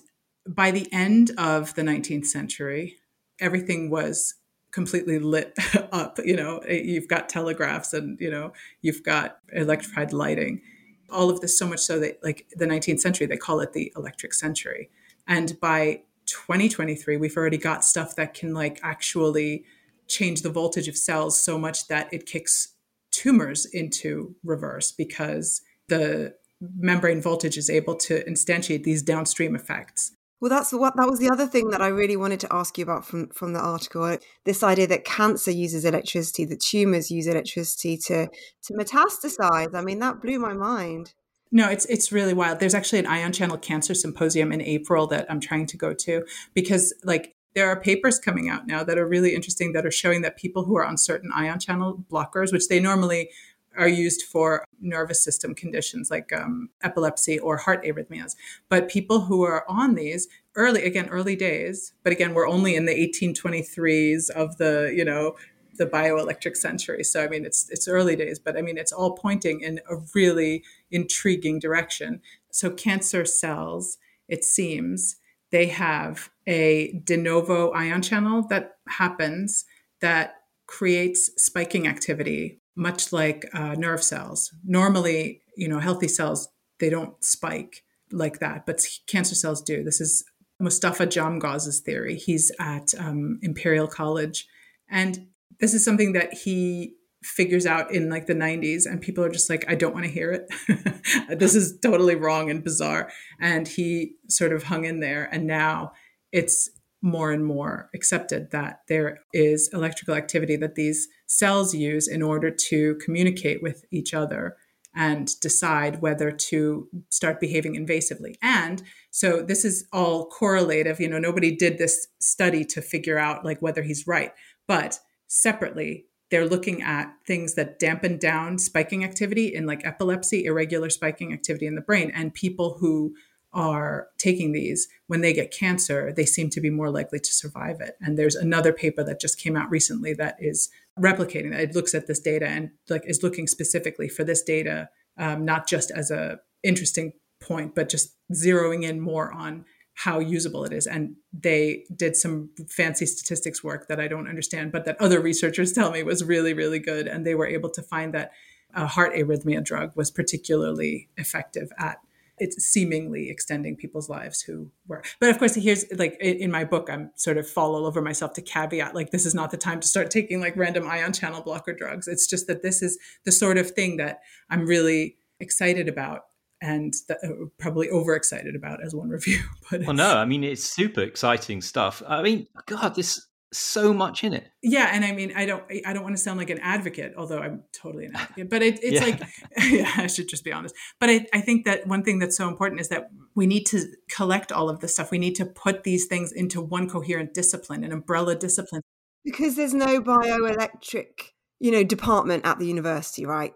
by 0.48 0.72
the 0.72 0.88
end 0.94 1.32
of 1.38 1.74
the 1.75 1.82
19th 1.82 2.25
century, 2.25 2.98
everything 3.39 3.89
was 3.89 4.36
completely 4.72 5.20
lit 5.20 5.58
up. 5.91 6.20
You 6.24 6.36
know, 6.36 6.60
eh, 6.60 6.82
you've 6.84 7.08
got 7.08 7.29
telegraphs 7.29 7.94
and, 7.94 8.20
you 8.20 8.32
know, 8.32 8.53
you've 8.82 9.03
got 9.03 9.39
electrified 9.51 10.13
lighting. 10.13 10.62
All 11.10 11.29
of 11.29 11.41
this 11.41 11.58
so 11.58 11.67
much 11.67 11.79
so 11.79 12.00
that, 12.00 12.20
like, 12.24 12.48
the 12.56 12.65
19th 12.65 13.00
century, 13.00 13.27
they 13.27 13.38
call 13.38 13.60
it 13.62 13.74
the 13.74 13.91
electric 13.96 14.34
century. 14.34 14.89
And 15.25 15.60
by 15.60 16.03
2023 16.27 17.17
we've 17.17 17.38
already 17.38 17.57
got 17.57 17.84
stuff 17.84 18.15
that 18.15 18.34
can 18.34 18.53
like 18.53 18.79
actually 18.84 19.63
change 20.07 20.41
the 20.41 20.50
voltage 20.50 20.88
of 20.88 20.98
cells 20.98 21.39
so 21.39 21.57
much 21.57 21.88
that 21.88 22.07
it 22.13 22.25
kicks 22.25 22.75
tumors 23.12 23.65
into 23.65 24.36
reverse 24.43 24.91
because 24.91 25.62
the 25.88 26.34
membrane 26.77 27.22
voltage 27.22 27.57
is 27.57 27.69
able 27.69 27.96
to 27.96 28.24
instantiate 28.24 28.84
these 28.84 29.01
downstream 29.01 29.55
effects. 29.55 30.12
Well 30.39 30.50
that's 30.50 30.72
what 30.72 30.96
that 30.98 31.10
was 31.10 31.19
the 31.19 31.31
other 31.31 31.48
thing 31.48 31.69
that 31.69 31.81
i 31.81 31.88
really 31.88 32.15
wanted 32.15 32.39
to 32.41 32.53
ask 32.53 32.77
you 32.77 32.84
about 32.84 33.05
from 33.05 33.29
from 33.29 33.53
the 33.53 33.60
article 33.60 34.03
uh, 34.03 34.17
this 34.46 34.62
idea 34.62 34.86
that 34.86 35.03
cancer 35.03 35.50
uses 35.50 35.84
electricity 35.84 36.46
that 36.46 36.60
tumors 36.60 37.10
use 37.10 37.25
electricity 37.25 37.98
to 38.05 38.27
to 38.63 38.74
metastasize. 38.74 39.74
I 39.74 39.81
mean 39.81 40.00
that 40.00 40.22
blew 40.22 40.38
my 40.38 40.53
mind 40.53 41.13
no, 41.51 41.70
it's 41.70 41.86
it's 41.86 42.12
really 42.12 42.34
wild. 42.34 42.60
There's 42.60 42.74
actually 42.74 43.00
an 43.00 43.08
ion 43.08 43.32
channel 43.32 43.58
cancer 43.58 43.94
symposium 43.94 44.51
in 44.51 44.62
April 44.62 45.08
that 45.08 45.25
I'm 45.30 45.39
trying 45.39 45.66
to 45.68 45.77
go 45.77 45.94
to 45.94 46.25
because 46.54 46.94
like 47.04 47.36
there 47.54 47.68
are 47.68 47.80
papers 47.80 48.20
coming 48.20 48.50
out 48.50 48.68
now 48.68 48.84
that 48.84 48.98
are 48.98 49.08
really 49.08 49.34
interesting 49.34 49.74
that 49.74 49.86
are 49.86 49.92
showing 49.92 50.22
that 50.22 50.38
people 50.38 50.66
who 50.66 50.77
are 50.77 50.86
on 50.86 50.98
certain 50.98 51.32
ion 51.34 51.60
channel 51.60 52.04
blockers, 52.12 52.51
which 52.51 52.68
they 52.68 52.80
normally 52.80 53.30
are 53.77 53.88
used 53.88 54.24
for 54.24 54.66
nervous 54.82 55.24
system 55.24 55.54
conditions 55.54 56.10
like 56.10 56.34
um, 56.34 56.70
epilepsy 56.82 57.39
or 57.39 57.58
heart 57.58 57.84
arrhythmias. 57.84 58.36
But 58.70 58.89
people 58.89 59.22
who 59.22 59.44
are 59.44 59.63
on 59.70 59.96
these 59.96 60.27
early, 60.56 60.84
again, 60.84 61.08
early 61.10 61.36
days, 61.36 61.94
but 62.04 62.12
again, 62.12 62.34
we're 62.34 62.48
only 62.48 62.75
in 62.75 62.86
the 62.86 62.94
1823s 62.94 64.30
of 64.32 64.58
the, 64.58 64.92
you 64.96 65.06
know, 65.06 65.36
the 65.77 65.86
bioelectric 65.86 66.55
century. 66.55 67.03
So 67.03 67.24
I 67.24 67.27
mean, 67.27 67.46
it's 67.46 67.69
it's 67.69 67.88
early 67.88 68.15
days, 68.15 68.39
but 68.39 68.57
I 68.57 68.62
mean, 68.62 68.77
it's 68.77 68.91
all 68.91 69.15
pointing 69.15 69.62
in 69.62 69.79
a 69.89 69.98
really 70.13 70.63
intriguing 70.91 71.60
direction. 71.60 72.22
So 72.51 72.69
cancer 72.72 73.25
cells, 73.25 73.98
it 74.27 74.43
seems, 74.43 75.17
they 75.51 75.67
have 75.67 76.29
a 76.48 77.00
de 77.03 77.17
novo 77.17 77.72
ion 77.72 78.01
channel 78.01 78.43
that 78.50 78.77
happens 78.88 79.65
that 80.01 80.36
creates 80.65 81.31
spiking 81.41 81.88
activity, 81.88 82.60
much 82.75 83.13
like 83.13 83.46
uh, 83.53 83.75
nerve 83.75 84.03
cells. 84.03 84.53
Normally, 84.65 85.41
you 85.55 85.67
know, 85.67 85.79
healthy 85.79 86.07
cells 86.07 86.50
they 86.79 86.89
don't 86.89 87.24
spike 87.24 87.84
like 88.12 88.39
that, 88.39 88.65
but 88.65 88.86
cancer 89.07 89.36
cells 89.36 89.62
do. 89.62 89.84
This 89.84 90.00
is 90.00 90.24
Mustafa 90.60 91.07
Djamgoz's 91.07 91.79
theory. 91.79 92.15
He's 92.15 92.51
at 92.60 92.93
um, 92.98 93.39
Imperial 93.41 93.88
College, 93.88 94.48
and 94.89 95.27
this 95.60 95.74
is 95.74 95.84
something 95.84 96.14
that 96.14 96.34
he 96.34 96.94
figures 97.24 97.66
out 97.66 97.92
in 97.92 98.10
like 98.10 98.28
the 98.28 98.34
90s 98.34 98.86
and 98.86 99.02
people 99.02 99.24
are 99.24 99.30
just 99.30 99.50
like 99.50 99.66
i 99.68 99.76
don't 99.76 99.94
want 99.94 100.06
to 100.06 100.12
hear 100.12 100.32
it 100.32 101.40
this 101.40 101.56
is 101.56 101.78
totally 101.80 102.16
wrong 102.16 102.50
and 102.50 102.64
bizarre 102.64 103.10
and 103.42 103.68
he 103.68 104.14
sort 104.30 104.54
of 104.54 104.64
hung 104.64 104.86
in 104.86 105.00
there 105.00 105.28
and 105.32 105.46
now 105.48 105.92
it's 106.32 106.70
more 107.02 107.32
and 107.32 107.46
more 107.46 107.90
accepted 107.94 108.52
that 108.52 108.82
there 108.88 109.20
is 109.34 109.70
electrical 109.74 110.16
activity 110.16 110.56
that 110.56 110.76
these 110.76 111.08
cells 111.28 111.74
use 111.74 112.08
in 112.08 112.22
order 112.22 112.50
to 112.50 112.96
communicate 113.04 113.62
with 113.62 113.86
each 113.92 114.14
other 114.14 114.56
and 114.96 115.40
decide 115.42 116.02
whether 116.02 116.32
to 116.32 116.88
start 117.10 117.40
behaving 117.40 117.76
invasively. 117.76 118.34
And 118.42 118.82
so 119.12 119.44
this 119.44 119.64
is 119.64 119.88
all 119.94 120.26
correlative. 120.26 121.00
You 121.00 121.08
know, 121.08 121.20
nobody 121.20 121.56
did 121.56 121.78
this 121.78 122.08
study 122.20 122.66
to 122.66 122.82
figure 122.82 123.20
out 123.20 123.46
like 123.46 123.62
whether 123.62 123.84
he's 123.84 124.08
right, 124.08 124.34
but 124.68 125.00
separately 125.27 126.07
they're 126.29 126.48
looking 126.48 126.81
at 126.81 127.13
things 127.25 127.55
that 127.55 127.79
dampen 127.79 128.17
down 128.17 128.57
spiking 128.57 129.03
activity 129.03 129.53
in 129.53 129.65
like 129.65 129.86
epilepsy 129.86 130.46
irregular 130.46 130.89
spiking 130.89 131.31
activity 131.31 131.65
in 131.65 131.75
the 131.75 131.81
brain. 131.81 132.12
And 132.13 132.34
people 132.34 132.77
who 132.79 133.15
are 133.53 134.10
taking 134.17 134.51
these 134.51 134.89
when 135.07 135.22
they 135.22 135.31
get 135.31 135.53
cancer 135.53 136.12
they 136.12 136.25
seem 136.25 136.50
to 136.50 136.60
be 136.60 136.69
more 136.69 136.91
likely 136.91 137.19
to 137.19 137.31
survive 137.31 137.79
it. 137.79 137.96
And 138.01 138.17
there's 138.17 138.36
another 138.36 138.74
paper 138.74 139.03
that 139.05 139.22
just 139.22 139.39
came 139.39 139.55
out 139.55 139.69
recently 139.69 140.13
that 140.15 140.36
is 140.39 140.69
replicating 141.00 141.51
that. 141.51 141.62
It 141.62 141.75
looks 141.75 141.96
at 141.96 142.07
this 142.07 142.19
data 142.19 142.48
and 142.48 142.72
like 142.89 143.03
is 143.05 143.24
looking 143.24 143.48
specifically 143.48 144.10
for 144.10 144.24
this 144.24 144.43
data 144.43 144.89
um, 145.17 145.46
not 145.46 145.67
just 145.67 145.91
as 145.91 146.12
a 146.12 146.39
interesting 146.62 147.13
point 147.39 147.74
but 147.74 147.88
just 147.88 148.15
zeroing 148.34 148.84
in 148.84 149.00
more 149.00 149.31
on 149.31 149.63
how 149.98 150.20
usable 150.20 150.63
it 150.63 150.72
is. 150.72 150.86
And 150.86 151.16
they 151.34 151.84
did 151.96 152.16
some 152.16 152.51
fancy 152.70 153.08
statistics 153.08 153.63
work 153.63 153.88
that 153.88 154.00
I 154.00 154.08
don't 154.08 154.27
understand, 154.27 154.72
but 154.72 154.86
that 154.86 155.01
other 155.01 155.20
researchers 155.20 155.74
tell 155.74 155.92
me 155.92 156.04
was 156.04 156.24
really, 156.24 156.54
really 156.54 156.77
good. 156.77 157.08
And 157.08 157.25
they 157.25 157.34
were 157.34 157.48
able 157.48 157.72
to 157.72 157.82
find 157.82 158.13
that 158.13 158.32
a 158.75 158.86
heart 158.86 159.13
arrhythmia 159.16 159.63
drug 159.63 159.92
was 159.96 160.12
particularly 160.12 161.10
effective 161.18 161.72
at 161.80 161.98
it's 162.39 162.63
seemingly 162.63 163.32
extending 163.32 163.75
people's 163.75 164.10
lives 164.10 164.42
who 164.42 164.70
were 164.88 165.01
but 165.20 165.30
of 165.32 165.39
course 165.39 165.56
here's 165.56 165.86
like 165.96 166.16
in 166.20 166.51
my 166.51 166.63
book 166.63 166.88
i'm 166.92 167.10
sort 167.16 167.38
of 167.38 167.50
fall 167.50 167.74
all 167.74 167.88
over 167.88 168.01
myself 168.01 168.34
to 168.34 168.42
caveat 168.42 168.94
like 168.94 169.10
this 169.10 169.25
is 169.25 169.34
not 169.34 169.50
the 169.50 169.58
time 169.58 169.80
to 169.80 169.88
start 169.88 170.12
taking 170.12 170.39
like 170.39 170.56
random 170.56 170.86
ion 170.88 171.12
channel 171.12 171.42
blocker 171.42 171.74
drugs 171.74 172.08
it's 172.08 172.27
just 172.27 172.46
that 172.46 172.62
this 172.62 172.84
is 172.84 173.00
the 173.24 173.32
sort 173.32 173.58
of 173.58 173.72
thing 173.72 173.98
that 173.98 174.20
i'm 174.51 174.68
really 174.68 175.18
excited 175.39 175.88
about 175.88 176.25
and 176.62 176.94
that, 177.08 177.18
uh, 177.24 177.46
probably 177.60 177.90
overexcited 177.90 178.56
about 178.56 178.84
as 178.84 178.96
one 178.96 179.10
review. 179.10 179.40
But 179.72 179.82
well, 179.82 179.94
no, 179.96 180.18
I 180.18 180.26
mean 180.26 180.44
it's 180.44 180.64
super 180.64 181.02
exciting 181.02 181.62
stuff. 181.62 182.02
I 182.08 182.22
mean, 182.22 182.48
God, 182.68 182.96
there's 182.96 183.28
so 183.54 183.94
much 183.94 184.24
in 184.24 184.34
it. 184.34 184.46
Yeah, 184.62 184.90
and 184.92 185.06
I 185.06 185.12
mean, 185.14 185.32
I 185.36 185.46
don't, 185.46 185.64
I 185.86 185.94
don't 185.94 186.04
want 186.04 186.16
to 186.18 186.22
sound 186.22 186.38
like 186.38 186.50
an 186.50 186.60
advocate, 186.60 187.14
although 187.18 187.40
I'm 187.40 187.64
totally 187.74 188.06
an 188.06 188.16
advocate. 188.16 188.50
But 188.50 188.62
it, 188.62 188.80
it's 188.84 188.96
Yeah. 188.96 189.04
like, 189.06 189.22
yeah, 189.72 189.92
I 189.96 190.08
should 190.08 190.28
just 190.30 190.44
be 190.44 190.52
honest. 190.52 190.76
But 191.00 191.10
I, 191.10 191.26
I 191.34 191.42
think 191.42 191.66
that 191.66 191.88
one 191.88 192.04
thing 192.04 192.20
that's 192.20 192.36
so 192.38 192.48
important 192.50 192.82
is 192.82 192.90
that 192.90 193.10
we 193.36 193.46
need 193.48 193.66
to 193.68 193.86
collect 194.10 194.52
all 194.52 194.70
of 194.70 194.80
this 194.82 194.94
stuff. 194.94 195.12
We 195.12 195.18
need 195.20 195.36
to 195.36 195.46
put 195.46 195.84
these 195.84 196.06
things 196.08 196.32
into 196.34 196.62
one 196.62 196.90
coherent 196.90 197.34
discipline, 197.34 197.84
an 197.86 197.92
umbrella 197.94 198.36
discipline. 198.36 198.82
because 199.24 199.56
there's 199.56 199.74
no 199.74 200.02
bioelectric 200.02 201.32
you 201.60 201.72
know 201.72 201.84
department 201.84 202.46
at 202.46 202.60
the 202.60 202.66
university 202.68 203.26
right 203.26 203.54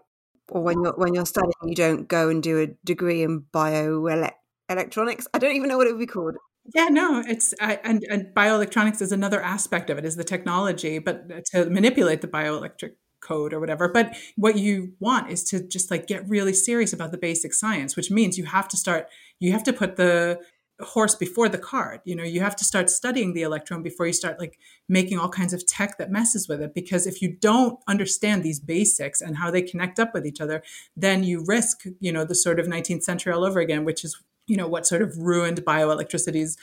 or 0.48 0.62
when 0.62 0.82
you're 0.82 0.94
when 0.96 1.14
you're 1.14 1.26
studying 1.26 1.52
you 1.64 1.74
don't 1.74 2.08
go 2.08 2.28
and 2.28 2.42
do 2.42 2.60
a 2.60 2.66
degree 2.84 3.22
in 3.22 3.40
bioelectronics 3.52 5.26
i 5.34 5.38
don't 5.38 5.54
even 5.54 5.68
know 5.68 5.76
what 5.76 5.86
it 5.86 5.92
would 5.92 5.98
be 6.00 6.06
called 6.06 6.36
Yeah, 6.74 6.88
no, 6.90 7.22
it's 7.26 7.54
I, 7.60 7.80
and 7.82 8.04
and 8.08 8.26
bioelectronics 8.34 9.02
is 9.02 9.10
another 9.10 9.42
aspect 9.42 9.90
of 9.90 9.98
it, 9.98 10.04
is 10.04 10.14
the 10.14 10.24
technology, 10.24 11.00
but 11.00 11.44
to 11.46 11.68
manipulate 11.68 12.20
the 12.20 12.28
bioelectric 12.28 12.92
code 13.20 13.52
or 13.52 13.60
whatever. 13.60 13.88
But 13.88 14.16
what 14.36 14.56
you 14.56 14.92
want 15.00 15.30
is 15.30 15.42
to 15.44 15.66
just 15.66 15.90
like 15.90 16.06
get 16.06 16.28
really 16.28 16.52
serious 16.52 16.92
about 16.92 17.10
the 17.12 17.18
basic 17.18 17.54
science, 17.54 17.96
which 17.96 18.10
means 18.10 18.38
you 18.38 18.44
have 18.44 18.68
to 18.68 18.76
start. 18.76 19.08
You 19.40 19.52
have 19.52 19.64
to 19.64 19.72
put 19.72 19.96
the 19.96 20.38
horse 20.82 21.14
before 21.14 21.48
the 21.48 21.58
cart. 21.58 22.00
You 22.04 22.16
know, 22.16 22.24
you 22.24 22.40
have 22.40 22.56
to 22.56 22.64
start 22.64 22.90
studying 22.90 23.32
the 23.32 23.42
electrome 23.42 23.82
before 23.82 24.06
you 24.06 24.12
start 24.12 24.38
like 24.38 24.58
making 24.88 25.18
all 25.18 25.28
kinds 25.28 25.52
of 25.52 25.66
tech 25.66 25.98
that 25.98 26.10
messes 26.10 26.48
with 26.48 26.60
it. 26.60 26.74
Because 26.74 27.06
if 27.06 27.22
you 27.22 27.32
don't 27.32 27.78
understand 27.88 28.42
these 28.42 28.60
basics 28.60 29.20
and 29.20 29.36
how 29.36 29.50
they 29.50 29.62
connect 29.62 29.98
up 29.98 30.14
with 30.14 30.26
each 30.26 30.40
other, 30.40 30.62
then 30.96 31.24
you 31.24 31.44
risk, 31.46 31.84
you 32.00 32.12
know, 32.12 32.24
the 32.24 32.34
sort 32.34 32.60
of 32.60 32.66
19th 32.66 33.02
century 33.02 33.32
all 33.32 33.44
over 33.44 33.60
again, 33.60 33.84
which 33.84 34.04
is 34.04 34.20
you 34.46 34.56
know 34.56 34.66
what 34.66 34.86
sort 34.86 35.02
of 35.02 35.16
ruined 35.18 35.64
bioelectricity's 35.64 36.56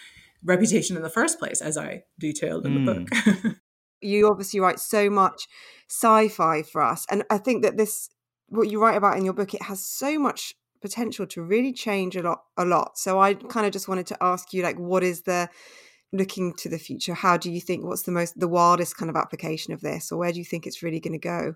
reputation 0.43 0.95
in 0.95 1.03
the 1.03 1.09
first 1.09 1.39
place 1.39 1.61
as 1.61 1.77
i 1.77 2.03
detailed 2.17 2.65
in 2.65 2.85
the 2.85 2.93
hmm. 2.93 3.03
book 3.03 3.55
you 4.01 4.27
obviously 4.27 4.59
write 4.59 4.79
so 4.79 5.09
much 5.09 5.47
sci-fi 5.89 6.61
for 6.61 6.81
us 6.81 7.05
and 7.09 7.23
i 7.29 7.38
think 7.38 7.63
that 7.63 7.77
this 7.77 8.09
what 8.47 8.69
you 8.69 8.81
write 8.81 8.97
about 8.97 9.17
in 9.17 9.25
your 9.25 9.33
book 9.33 9.53
it 9.53 9.61
has 9.63 9.83
so 9.83 10.17
much 10.17 10.53
potential 10.81 11.25
to 11.27 11.41
really 11.41 11.74
change 11.74 12.15
a 12.15 12.21
lot 12.21 12.43
a 12.57 12.65
lot. 12.65 12.98
So 12.98 13.19
i 13.19 13.33
kind 13.33 13.65
of 13.65 13.71
just 13.71 13.88
wanted 13.88 14.07
to 14.07 14.17
ask 14.21 14.53
you 14.53 14.63
like 14.63 14.77
what 14.77 15.03
is 15.03 15.24
the 15.24 15.50
looking 16.12 16.53
to 16.55 16.69
the 16.69 16.79
future? 16.79 17.13
How 17.13 17.38
do 17.38 17.51
you 17.51 17.62
think 17.62 17.86
what's 17.86 18.03
the 18.03 18.12
most 18.12 18.39
the 18.39 18.48
wildest 18.48 18.98
kind 18.98 19.09
of 19.09 19.15
application 19.15 19.74
of 19.74 19.81
this 19.81 20.12
or 20.12 20.19
where 20.19 20.31
do 20.31 20.39
you 20.39 20.45
think 20.45 20.65
it's 20.65 20.81
really 20.83 21.00
going 21.00 21.13
to 21.13 21.19
go? 21.19 21.55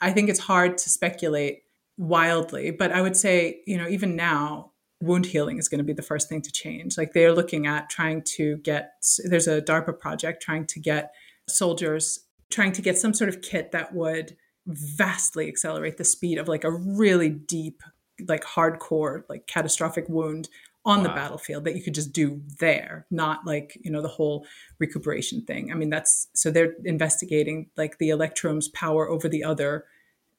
I 0.00 0.12
think 0.12 0.28
it's 0.28 0.40
hard 0.40 0.78
to 0.78 0.90
speculate 0.90 1.62
wildly 1.98 2.70
but 2.70 2.90
i 2.92 3.02
would 3.02 3.14
say 3.14 3.60
you 3.66 3.76
know 3.76 3.86
even 3.86 4.16
now 4.16 4.70
wound 5.02 5.26
healing 5.26 5.58
is 5.58 5.68
going 5.68 5.78
to 5.78 5.84
be 5.84 5.92
the 5.92 6.02
first 6.02 6.28
thing 6.28 6.42
to 6.42 6.52
change. 6.52 6.98
Like 6.98 7.12
they're 7.12 7.32
looking 7.32 7.66
at 7.66 7.88
trying 7.88 8.22
to 8.36 8.58
get 8.58 8.92
there's 9.24 9.48
a 9.48 9.62
darpa 9.62 9.98
project 9.98 10.42
trying 10.42 10.66
to 10.66 10.80
get 10.80 11.12
soldiers 11.48 12.20
trying 12.50 12.72
to 12.72 12.82
get 12.82 12.98
some 12.98 13.14
sort 13.14 13.28
of 13.28 13.42
kit 13.42 13.72
that 13.72 13.94
would 13.94 14.36
vastly 14.66 15.48
accelerate 15.48 15.96
the 15.96 16.04
speed 16.04 16.36
of 16.36 16.48
like 16.48 16.64
a 16.64 16.70
really 16.70 17.30
deep 17.30 17.82
like 18.28 18.44
hardcore 18.44 19.24
like 19.28 19.46
catastrophic 19.46 20.08
wound 20.08 20.48
on 20.86 21.02
the 21.02 21.10
battlefield 21.10 21.64
that 21.64 21.76
you 21.76 21.82
could 21.82 21.94
just 21.94 22.12
do 22.12 22.40
there 22.58 23.06
not 23.10 23.46
like 23.46 23.76
you 23.82 23.90
know 23.90 24.00
the 24.00 24.08
whole 24.08 24.46
recuperation 24.78 25.42
thing. 25.44 25.70
I 25.70 25.74
mean 25.74 25.90
that's 25.90 26.28
so 26.32 26.50
they're 26.50 26.74
investigating 26.84 27.68
like 27.76 27.98
the 27.98 28.08
electrome's 28.08 28.68
power 28.68 29.08
over 29.08 29.28
the 29.28 29.44
other 29.44 29.84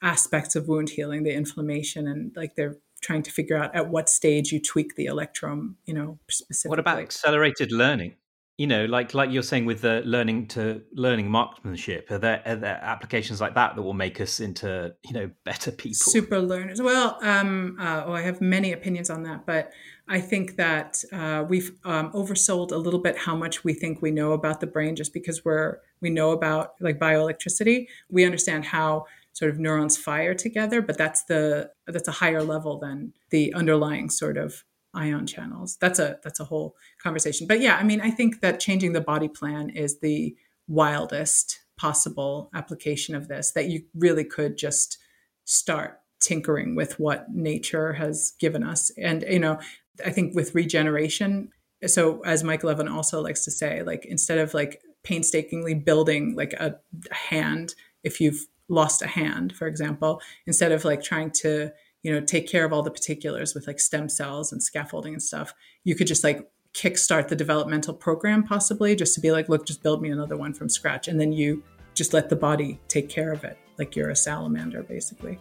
aspects 0.02 0.56
of 0.56 0.68
wound 0.68 0.90
healing 0.90 1.24
the 1.24 1.34
inflammation 1.34 2.08
and 2.08 2.32
like 2.36 2.56
they're 2.56 2.78
trying 3.02 3.22
to 3.24 3.32
figure 3.32 3.58
out 3.58 3.76
at 3.76 3.90
what 3.90 4.10
stage 4.10 4.52
you 4.52 4.60
tweak 4.60 4.96
the 4.96 5.06
electrome 5.06 5.76
you 5.86 5.94
know 5.94 6.18
specifically 6.30 6.70
What 6.70 6.80
about 6.80 7.00
accelerated 7.00 7.72
learning? 7.72 8.16
You 8.62 8.68
know, 8.68 8.86
like 8.86 9.16
like 9.16 9.32
you're 9.32 9.50
saying 9.52 9.66
with 9.66 9.82
the 9.82 10.04
learning 10.06 10.46
to 10.50 10.84
learning 10.94 11.32
marksmanship, 11.32 12.12
are 12.12 12.20
there, 12.20 12.44
are 12.46 12.56
there 12.56 12.80
applications 12.84 13.42
like 13.42 13.56
that 13.56 13.76
that 13.76 13.82
will 13.82 13.94
make 14.06 14.22
us 14.22 14.40
into 14.40 14.94
you 15.04 15.14
know 15.14 15.32
better 15.46 15.72
people? 15.72 16.12
super 16.12 16.40
learners 16.40 16.80
well 16.82 17.18
um 17.24 17.76
uh, 17.80 18.04
oh 18.06 18.14
i 18.14 18.22
have 18.22 18.40
many 18.40 18.72
opinions 18.72 19.10
on 19.10 19.24
that 19.24 19.46
but 19.46 19.72
i 20.08 20.20
think 20.20 20.58
that 20.58 21.04
uh, 21.12 21.44
we've 21.48 21.72
um, 21.86 22.12
oversold 22.12 22.72
a 22.72 22.78
little 22.78 23.00
bit 23.00 23.18
how 23.18 23.36
much 23.36 23.64
we 23.64 23.74
think 23.74 24.02
we 24.02 24.12
know 24.12 24.34
about 24.34 24.60
the 24.60 24.68
brain 24.68 24.96
just 24.96 25.14
because 25.14 25.44
we're 25.44 25.80
we 26.02 26.10
know 26.10 26.32
about 26.32 26.74
like 26.80 27.00
bioelectricity 27.00 27.88
we 28.10 28.26
understand 28.26 28.66
how 28.66 29.06
sort 29.34 29.50
of 29.50 29.58
neurons 29.60 29.98
fire 29.98 30.36
together 30.36 30.82
but 30.82 30.98
that's 30.98 31.24
the 31.24 31.70
that's 31.88 32.08
a 32.08 32.12
higher 32.12 32.44
level 32.44 32.78
than 32.78 33.14
the 33.32 33.54
underlying 33.54 34.10
sort 34.10 34.38
of 34.38 34.64
ion 34.94 35.26
channels. 35.26 35.78
That's 35.80 36.00
a 36.00 36.20
that's 36.24 36.40
a 36.40 36.46
whole 36.46 36.76
conversation. 37.02 37.48
But 37.48 37.62
yeah 37.62 37.78
i 37.78 37.84
mean 37.84 38.02
i 38.02 38.10
think 38.10 38.42
that 38.42 38.60
changing 38.60 38.94
the 38.94 39.02
body 39.02 39.28
plan 39.28 39.70
is 39.70 40.00
the 40.00 40.36
wildest 40.68 41.60
possible 41.78 42.50
application 42.54 43.16
of 43.16 43.28
this 43.28 43.52
that 43.52 43.68
you 43.68 43.84
really 43.96 44.24
could 44.24 44.58
just 44.58 44.98
start 45.46 46.00
tinkering 46.22 46.76
with 46.76 47.00
what 47.00 47.26
nature 47.32 47.94
has 47.94 48.34
given 48.40 48.64
us. 48.64 48.92
And 48.98 49.26
you 49.28 49.40
know 49.40 49.60
i 50.06 50.10
think 50.10 50.36
with 50.36 50.56
regeneration 50.56 51.50
so 51.86 52.22
as 52.22 52.44
mike 52.44 52.64
levin 52.64 52.88
also 52.88 53.22
likes 53.22 53.44
to 53.44 53.52
say 53.52 53.84
like 53.84 54.06
instead 54.06 54.38
of 54.38 54.54
like 54.54 54.82
painstakingly 55.04 55.74
building 55.74 56.36
like 56.36 56.54
a, 56.54 56.76
a 57.10 57.14
hand 57.14 57.76
if 58.04 58.22
you've 58.22 58.46
lost 58.70 59.02
a 59.02 59.08
hand 59.08 59.54
for 59.54 59.68
example 59.68 60.22
instead 60.48 60.72
of 60.72 60.86
like 60.86 61.04
trying 61.04 61.30
to 61.30 61.72
you 62.04 62.12
know 62.12 62.22
take 62.22 62.48
care 62.48 62.66
of 62.66 62.74
all 62.74 62.82
the 62.82 62.92
particulars 62.92 63.54
with 63.54 63.68
like 63.68 63.80
stem 63.80 64.10
cells 64.10 64.52
and 64.52 64.62
scaffolding 64.62 65.14
and 65.14 65.24
stuff 65.24 65.54
you 65.84 65.96
could 65.96 66.08
just 66.08 66.24
like 66.24 66.50
kickstart 66.74 67.28
the 67.28 67.36
developmental 67.36 67.94
program 67.94 68.44
possibly 68.44 68.96
just 68.96 69.14
to 69.14 69.22
be 69.22 69.32
like 69.32 69.50
look 69.50 69.66
just 69.66 69.84
build 69.84 70.02
me 70.02 70.10
another 70.10 70.38
one 70.38 70.54
from 70.54 70.70
scratch 70.70 71.08
and 71.08 71.20
then 71.20 71.32
you 71.32 71.64
just 71.94 72.14
let 72.14 72.30
the 72.30 72.36
body 72.36 72.80
take 72.88 73.10
care 73.10 73.32
of 73.32 73.44
it 73.44 73.58
like 73.78 73.96
you're 73.96 74.10
a 74.12 74.16
salamander 74.16 74.84
basically 74.84 75.38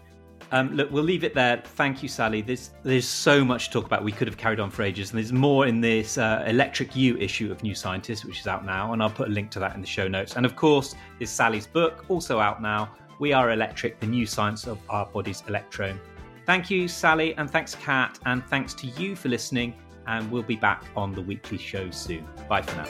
Um, 0.52 0.74
look, 0.74 0.90
we'll 0.90 1.04
leave 1.04 1.22
it 1.22 1.32
there. 1.32 1.62
Thank 1.64 2.02
you, 2.02 2.08
Sally. 2.08 2.42
There's 2.42 2.70
there's 2.82 3.06
so 3.06 3.44
much 3.44 3.66
to 3.66 3.70
talk 3.74 3.86
about. 3.86 4.02
We 4.02 4.10
could 4.10 4.26
have 4.26 4.36
carried 4.36 4.58
on 4.58 4.70
for 4.70 4.82
ages, 4.82 5.10
and 5.10 5.18
there's 5.18 5.32
more 5.32 5.68
in 5.68 5.80
this 5.80 6.18
uh, 6.18 6.42
Electric 6.46 6.96
You 6.96 7.16
issue 7.18 7.52
of 7.52 7.62
New 7.62 7.74
Scientist, 7.74 8.24
which 8.24 8.40
is 8.40 8.48
out 8.48 8.64
now, 8.64 8.92
and 8.92 9.00
I'll 9.00 9.10
put 9.10 9.28
a 9.28 9.30
link 9.30 9.52
to 9.52 9.60
that 9.60 9.76
in 9.76 9.80
the 9.80 9.86
show 9.86 10.08
notes. 10.08 10.34
And 10.36 10.44
of 10.44 10.56
course, 10.56 10.96
there's 11.18 11.30
Sally's 11.30 11.68
book, 11.68 12.04
also 12.08 12.40
out 12.40 12.60
now. 12.60 12.90
We 13.20 13.32
are 13.32 13.52
electric: 13.52 14.00
the 14.00 14.08
new 14.08 14.26
science 14.26 14.66
of 14.66 14.78
our 14.88 15.06
body's 15.06 15.44
electrome. 15.46 16.00
Thank 16.50 16.66
you, 16.68 16.88
Sally, 16.88 17.32
and 17.36 17.48
thanks, 17.48 17.76
Kat, 17.76 18.18
and 18.26 18.44
thanks 18.46 18.74
to 18.74 18.88
you 18.88 19.14
for 19.14 19.28
listening. 19.28 19.72
And 20.08 20.28
we'll 20.32 20.42
be 20.42 20.56
back 20.56 20.82
on 20.96 21.14
the 21.14 21.22
weekly 21.22 21.58
show 21.58 21.92
soon. 21.92 22.26
Bye 22.48 22.62
for 22.62 22.74
now. 22.74 22.86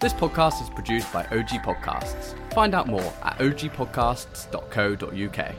This 0.00 0.14
podcast 0.14 0.62
is 0.62 0.70
produced 0.70 1.12
by 1.12 1.26
OG 1.26 1.60
Podcasts. 1.62 2.34
Find 2.54 2.74
out 2.74 2.86
more 2.86 3.12
at 3.22 3.38
ogpodcasts.co.uk. 3.38 5.54